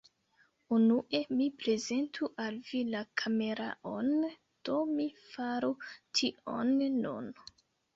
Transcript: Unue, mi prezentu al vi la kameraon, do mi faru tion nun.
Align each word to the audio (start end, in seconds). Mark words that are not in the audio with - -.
Unue, 0.77 1.19
mi 1.41 1.49
prezentu 1.65 2.31
al 2.45 2.59
vi 2.71 2.83
la 2.95 3.03
kameraon, 3.25 4.13
do 4.67 4.83
mi 4.97 5.09
faru 5.31 5.75
tion 5.93 6.79
nun. 7.09 7.35